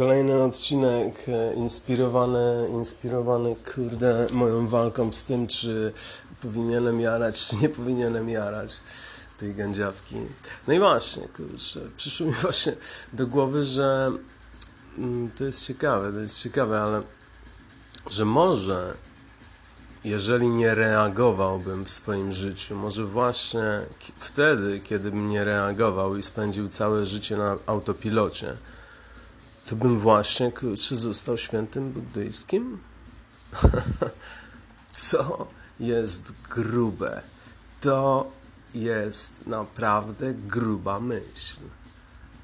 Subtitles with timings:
[0.00, 5.92] Kolejny odcinek e, inspirowany, inspirowany, kurde, moją walką z tym, czy
[6.42, 8.80] powinienem jarać, czy nie powinienem jarać
[9.38, 10.16] tej gędziawki.
[10.68, 12.72] No i właśnie, kurczę, przyszło mi właśnie
[13.12, 14.12] do głowy, że
[14.98, 17.02] mm, to jest ciekawe, to jest ciekawe, ale
[18.10, 18.94] że może
[20.04, 23.80] jeżeli nie reagowałbym w swoim życiu, może właśnie
[24.18, 28.56] wtedy, kiedy bym nie reagował i spędził całe życie na autopilocie,
[29.70, 32.78] to bym właśnie, czy został świętym buddyjskim?
[34.92, 35.48] Co
[35.80, 37.22] jest grube?
[37.80, 38.30] To
[38.74, 41.56] jest naprawdę gruba myśl.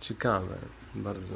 [0.00, 0.56] Ciekawe,
[0.94, 1.34] bardzo.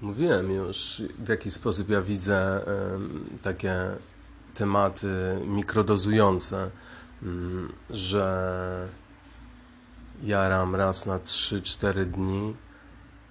[0.00, 2.64] Mówiłem już, w jaki sposób ja widzę
[3.42, 3.74] takie
[4.54, 6.70] tematy mikrodozujące,
[7.22, 8.88] mm, że
[10.22, 12.54] jaram raz na 3-4 dni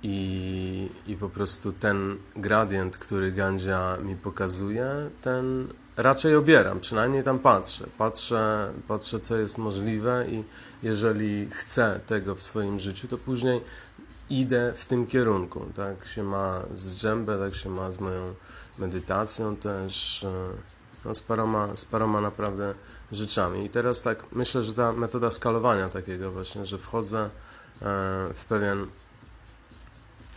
[0.04, 7.40] i, i po prostu ten gradient, który Gandzia mi pokazuje, ten raczej obieram, przynajmniej tam
[7.40, 7.86] patrzę.
[7.98, 10.44] Patrzę, patrzę co jest możliwe i
[10.84, 13.62] jeżeli chcę tego w swoim życiu, to później
[14.30, 15.66] idę w tym kierunku.
[15.76, 18.34] Tak się ma z dżembę, tak się ma z moją
[18.78, 20.32] medytacją też, e,
[21.06, 22.74] no z, paroma, z paroma naprawdę
[23.12, 23.66] rzeczami.
[23.66, 27.30] I teraz tak myślę, że ta metoda skalowania takiego właśnie, że wchodzę e,
[28.34, 28.88] w pewien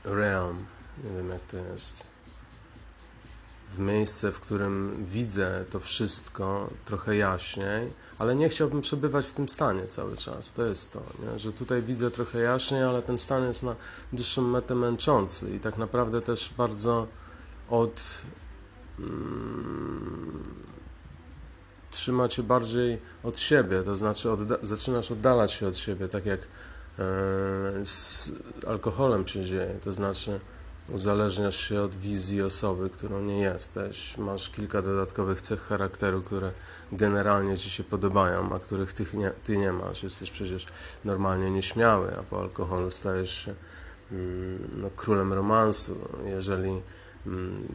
[0.04, 0.66] realm,
[1.04, 2.12] nie wiem jak to jest,
[3.72, 9.48] w miejsce, w którym widzę to wszystko trochę jaśniej, ale nie chciałbym przebywać w tym
[9.48, 10.52] stanie cały czas.
[10.52, 11.38] To jest to, nie?
[11.38, 13.76] że tutaj widzę trochę jaśniej, ale ten stan jest na
[14.12, 17.06] dłuższą metę męczący i tak naprawdę też bardzo
[17.70, 18.22] od.
[18.98, 20.42] Mm,
[21.90, 26.40] trzyma cię bardziej od siebie, to znaczy odda zaczynasz oddalać się od siebie, tak jak
[27.82, 28.30] z
[28.66, 30.40] alkoholem się dzieje, to znaczy
[30.88, 34.18] uzależniasz się od wizji osoby, którą nie jesteś.
[34.18, 36.52] Masz kilka dodatkowych cech charakteru, które
[36.92, 40.02] generalnie ci się podobają, a których ty nie, ty nie masz.
[40.02, 40.66] Jesteś przecież
[41.04, 43.54] normalnie nieśmiały, a po alkoholu stajesz się
[44.12, 45.96] mm, no, królem romansu.
[46.24, 46.82] Jeżeli
[47.26, 47.68] mm,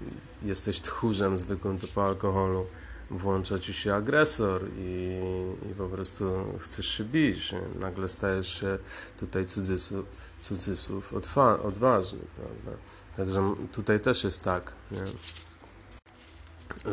[0.43, 2.65] jesteś tchórzem zwykłym, to po alkoholu
[3.11, 5.21] włącza ci się agresor i,
[5.71, 6.25] i po prostu
[6.59, 7.55] chcesz się bić.
[7.79, 8.79] Nagle stajesz się
[9.19, 10.05] tutaj cudzysłów,
[10.39, 11.13] cudzysłów
[11.63, 12.81] odważny, prawda?
[13.17, 15.05] Także tutaj też jest tak, nie?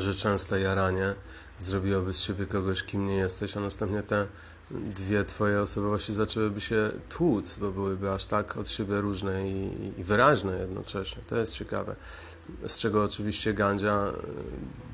[0.00, 1.14] że częste jaranie
[1.58, 4.26] zrobiłoby z ciebie kogoś, kim nie jesteś, a następnie te
[4.70, 9.70] dwie twoje osobowości zaczęłyby się tłuc, bo byłyby aż tak od siebie różne i,
[10.00, 11.22] i wyraźne jednocześnie.
[11.28, 11.96] To jest ciekawe.
[12.66, 14.12] Z czego oczywiście Gandzia,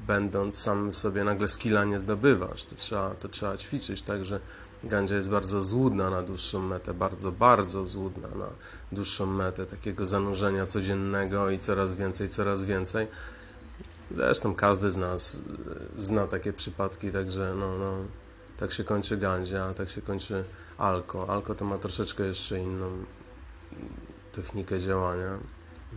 [0.06, 2.64] będąc sam sobie nagle skilla nie zdobywasz.
[2.64, 4.40] To trzeba, to trzeba ćwiczyć, także
[4.84, 8.48] Gandzia jest bardzo złudna na dłuższą metę, bardzo, bardzo złudna na
[8.92, 13.06] dłuższą metę takiego zanurzenia codziennego i coraz więcej, coraz więcej.
[14.10, 15.40] Zresztą każdy z nas
[15.98, 17.94] zna takie przypadki, także no, no,
[18.56, 20.44] tak się kończy gandzia, tak się kończy
[20.78, 21.28] alko.
[21.28, 22.90] Alko to ma troszeczkę jeszcze inną
[24.32, 25.38] technikę działania.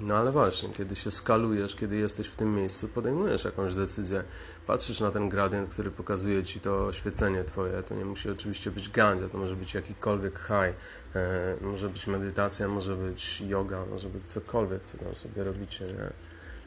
[0.02, 4.24] No ale właśnie, kiedy się skalujesz, kiedy jesteś w tym miejscu, podejmujesz jakąś decyzję,
[4.68, 7.84] patrzysz na ten gradient, który pokazuje ci to oświecenie twoje.
[7.84, 10.76] To nie musi oczywiście być gandzia, to może być jakikolwiek high,
[11.16, 16.10] e, może być medytacja, może być yoga, może być cokolwiek, co tam sobie robicie, nie?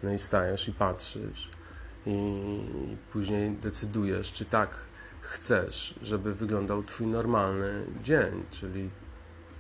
[0.03, 1.51] No i stajesz i patrzysz
[2.07, 2.41] i
[3.13, 4.79] później decydujesz, czy tak
[5.21, 8.91] chcesz, żeby wyglądał twój normalny dzień, czyli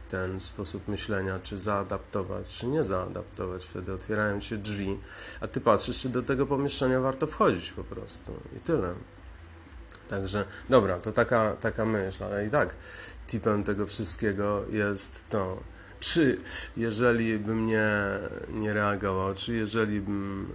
[0.08, 3.64] ten sposób myślenia, czy zaadaptować, czy nie zaadaptować.
[3.64, 4.98] Wtedy otwierają się drzwi,
[5.40, 8.32] a ty patrzysz, czy do tego pomieszczenia warto wchodzić po prostu.
[8.56, 8.94] I tyle.
[10.08, 12.74] Także, dobra, to taka, taka myśl, ale i tak
[13.26, 15.60] tipem tego wszystkiego jest to,
[16.00, 16.38] czy
[16.76, 17.88] jeżeli bym nie,
[18.50, 20.48] nie reagował, czy jeżeli bym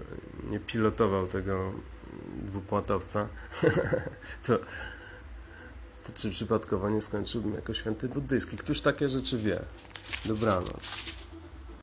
[0.43, 1.73] nie pilotował tego
[2.41, 3.27] dwupłatowca,
[4.45, 4.59] to
[6.15, 8.57] czy przypadkowo nie skończyłbym jako święty buddyjski?
[8.57, 9.59] Któż takie rzeczy wie?
[10.25, 10.95] Dobranoc.